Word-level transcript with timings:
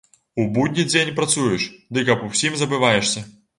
У 0.43 0.45
будні 0.55 0.85
дзень 0.91 1.11
працуеш, 1.19 1.67
дык 1.99 2.11
аб 2.17 2.25
усім 2.31 2.59
забываешся. 2.65 3.27